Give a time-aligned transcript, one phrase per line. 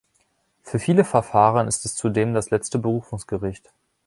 [0.63, 3.71] Für viele Verfahren ist es zudem das letzte Berufungsgericht.